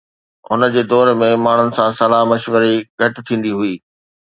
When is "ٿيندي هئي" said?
3.31-3.73